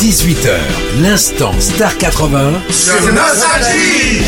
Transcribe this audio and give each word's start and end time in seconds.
18h, 0.00 0.50
l'instant 1.02 1.52
Star 1.58 1.98
80 1.98 2.52
sur 2.70 3.12
Nostalgie. 3.12 4.22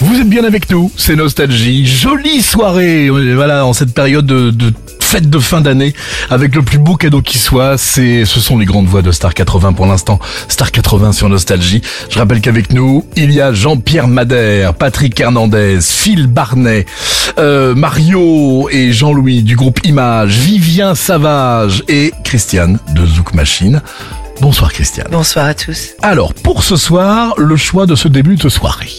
Vous 0.00 0.20
êtes 0.20 0.28
bien 0.28 0.44
avec 0.44 0.70
nous, 0.70 0.92
c'est 0.98 1.16
Nostalgie. 1.16 1.86
Jolie 1.86 2.42
soirée, 2.42 3.08
voilà, 3.08 3.64
en 3.64 3.72
cette 3.72 3.94
période 3.94 4.26
de, 4.26 4.50
de 4.50 4.72
fête 5.06 5.30
de 5.30 5.38
fin 5.38 5.60
d'année, 5.60 5.94
avec 6.30 6.56
le 6.56 6.62
plus 6.62 6.78
beau 6.78 6.96
cadeau 6.96 7.22
qui 7.22 7.38
soit, 7.38 7.78
c'est, 7.78 8.24
ce 8.24 8.40
sont 8.40 8.58
les 8.58 8.66
grandes 8.66 8.86
voix 8.86 9.02
de 9.02 9.12
Star 9.12 9.34
80 9.34 9.72
pour 9.72 9.86
l'instant. 9.86 10.18
Star 10.48 10.72
80 10.72 11.12
sur 11.12 11.28
Nostalgie. 11.28 11.80
Je 12.10 12.18
rappelle 12.18 12.40
qu'avec 12.40 12.72
nous, 12.72 13.04
il 13.14 13.32
y 13.32 13.40
a 13.40 13.52
Jean-Pierre 13.52 14.08
Madère, 14.08 14.74
Patrick 14.74 15.18
Hernandez, 15.20 15.78
Phil 15.80 16.26
Barnet, 16.26 16.86
euh, 17.38 17.76
Mario 17.76 18.68
et 18.72 18.92
Jean-Louis 18.92 19.44
du 19.44 19.54
groupe 19.54 19.78
Image, 19.84 20.38
Vivien 20.38 20.96
Savage 20.96 21.84
et 21.86 22.12
Christiane 22.24 22.80
de 22.96 23.06
Zouk 23.06 23.32
Machine. 23.32 23.82
Bonsoir 24.40 24.72
Christiane. 24.72 25.06
Bonsoir 25.12 25.46
à 25.46 25.54
tous. 25.54 25.90
Alors, 26.02 26.34
pour 26.34 26.64
ce 26.64 26.74
soir, 26.74 27.34
le 27.38 27.56
choix 27.56 27.86
de 27.86 27.94
ce 27.94 28.08
début 28.08 28.34
de 28.34 28.48
soirée. 28.48 28.90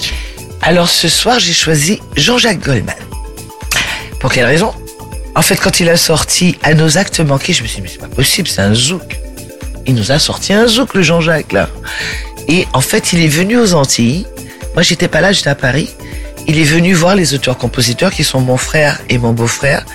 Alors 0.62 0.88
ce 0.88 1.10
soir, 1.10 1.38
j'ai 1.40 1.54
choisi 1.54 2.00
Jean-Jacques 2.16 2.64
Goldman. 2.64 2.96
Pour 4.22 4.32
quelle 4.32 4.46
raison? 4.46 4.74
En 5.38 5.42
fait, 5.42 5.56
quand 5.58 5.80
il 5.80 5.88
a 5.90 5.96
sorti 5.98 6.58
À 6.64 6.74
nos 6.74 6.98
actes 6.98 7.20
manqués, 7.22 7.54
je 7.54 7.62
me 7.64 7.68
suis 7.68 7.78
dit, 7.78 7.82
mais 7.84 7.90
c'est 7.90 8.00
pas 8.02 8.08
possible, 8.08 8.48
c'est 8.50 8.62
un 8.62 8.74
zouk. 8.74 9.02
Il 9.86 9.94
nous 9.96 10.12
a 10.12 10.20
sorti 10.20 10.52
un 10.52 10.68
zouk, 10.68 10.94
le 10.96 11.02
Jean-Jacques, 11.04 11.54
là. 11.54 11.70
Et 12.50 12.66
en 12.74 12.82
fait, 12.82 13.14
il 13.14 13.22
est 13.24 13.28
venu 13.30 13.58
aux 13.58 13.74
Antilles. 13.74 14.26
Moi, 14.74 14.84
j'étais 14.84 15.08
pas 15.08 15.22
là, 15.22 15.32
j'étais 15.32 15.50
à 15.50 15.56
Paris. 15.56 15.90
Il 16.48 16.58
est 16.60 16.64
venu 16.64 16.94
voir 16.94 17.16
les 17.16 17.34
auteurs-compositeurs 17.34 18.12
qui 18.12 18.24
sont 18.24 18.42
mon 18.42 18.58
frère 18.58 19.00
et 19.10 19.18
mon 19.18 19.32
beau-frère, 19.34 19.86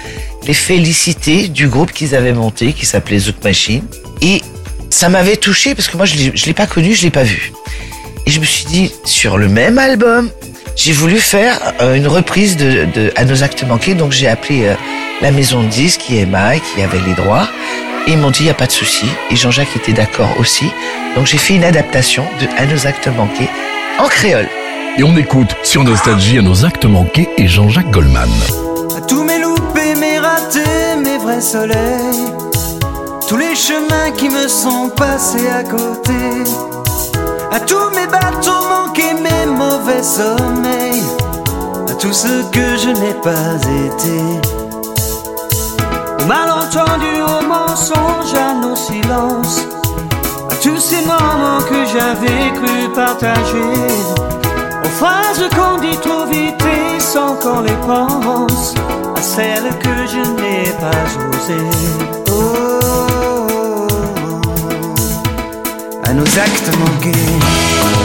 les 0.46 0.54
féliciter 0.54 1.48
du 1.48 1.66
groupe 1.68 1.92
qu'ils 1.92 2.14
avaient 2.14 2.32
monté, 2.32 2.72
qui 2.72 2.86
s'appelait 2.86 3.18
Zouk 3.18 3.42
Machine. 3.42 3.84
Et 4.20 4.42
ça 4.90 5.08
m'avait 5.08 5.36
touché 5.36 5.74
parce 5.74 5.88
que 5.88 5.96
moi, 5.96 6.06
je 6.06 6.30
l'ai- 6.46 6.54
pas 6.54 6.66
connu, 6.66 6.94
je 6.94 7.02
l'ai 7.02 7.10
pas 7.10 7.22
vu. 7.24 7.52
Et 8.26 8.30
je 8.30 8.38
me 8.38 8.44
suis 8.44 8.66
dit, 8.66 8.92
sur 9.04 9.36
le 9.38 9.48
même 9.48 9.78
album, 9.78 10.30
j'ai 10.76 10.92
voulu 10.92 11.18
faire 11.18 11.58
euh, 11.80 11.94
une 11.94 12.06
reprise 12.06 12.56
de, 12.56 12.86
de 12.94 13.12
À 13.16 13.24
nos 13.24 13.42
actes 13.42 13.64
manqués. 13.64 13.94
Donc 13.94 14.12
j'ai 14.12 14.28
appelé 14.28 14.66
euh, 14.66 14.74
la 15.20 15.30
maison 15.30 15.62
de 15.62 15.68
disques, 15.68 16.00
qui 16.00 16.18
est 16.18 16.22
Emma, 16.22 16.58
qui 16.58 16.82
avait 16.82 17.00
les 17.06 17.14
droits. 17.14 17.48
Et 18.06 18.12
ils 18.12 18.18
m'ont 18.18 18.30
dit, 18.30 18.40
il 18.40 18.44
n'y 18.44 18.50
a 18.50 18.54
pas 18.54 18.66
de 18.66 18.72
souci. 18.72 19.06
Et 19.30 19.36
Jean-Jacques 19.36 19.76
était 19.76 19.92
d'accord 19.92 20.34
aussi. 20.38 20.66
Donc 21.14 21.26
j'ai 21.26 21.38
fait 21.38 21.54
une 21.54 21.64
adaptation 21.64 22.24
de 22.40 22.46
À 22.58 22.66
nos 22.66 22.86
actes 22.86 23.08
manqués 23.08 23.48
en 23.98 24.08
créole. 24.08 24.48
Et 24.98 25.04
on 25.04 25.16
écoute 25.16 25.54
sur 25.62 25.84
Nostalgie 25.84 26.38
à 26.38 26.42
nos 26.42 26.64
actes 26.64 26.84
manqués 26.84 27.28
et 27.38 27.48
Jean-Jacques 27.48 27.90
Goldman. 27.90 28.30
À 28.96 29.00
tous 29.00 29.22
mes 29.24 29.38
loupés, 29.38 29.94
mes 29.98 30.18
ratés, 30.18 30.96
mes 31.02 31.18
vrais 31.18 31.40
soleils. 31.40 32.32
Tous 33.28 33.36
les 33.36 33.54
chemins 33.54 34.10
qui 34.18 34.28
me 34.28 34.48
sont 34.48 34.90
passés 34.90 35.48
à 35.48 35.62
côté. 35.62 36.12
À 37.50 37.60
tous 37.60 37.90
mes 37.94 38.06
bateaux 38.06 38.51
mauvais 40.02 40.38
sommeils. 40.38 41.04
À 41.88 41.94
tout 41.94 42.12
ce 42.12 42.42
que 42.50 42.76
je 42.76 42.88
n'ai 42.88 43.14
pas 43.22 43.56
été. 43.86 44.20
Au 46.20 46.26
malentendu, 46.26 47.22
au 47.22 47.46
mensonge, 47.46 48.34
à 48.34 48.54
nos 48.54 48.76
silences. 48.76 49.60
À 50.50 50.54
tous 50.62 50.78
ces 50.78 51.04
moments 51.04 51.62
que 51.68 51.84
j'avais 51.92 52.52
cru 52.54 52.92
partager. 52.94 53.72
Aux 54.84 54.94
phrases 54.98 55.48
qu'on 55.54 55.78
dit 55.80 55.96
trop 55.98 56.26
vite 56.26 56.62
et 56.62 57.00
sans 57.00 57.34
qu'on 57.36 57.60
les 57.60 57.78
pense 57.86 58.74
À 59.16 59.22
celles 59.22 59.70
que 59.78 60.06
je 60.12 60.22
n'ai 60.40 60.72
pas 60.80 61.06
osées 61.28 61.70
oh, 62.30 63.86
À 66.04 66.12
nos 66.12 66.26
actes 66.38 66.70
manqués 66.78 68.01